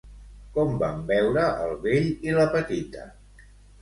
Com 0.53 0.69
van 0.83 1.03
veure 1.11 1.43
el 1.65 1.75
vell 1.85 2.09
i 2.31 2.33
la 2.39 2.47
petita? 2.57 3.05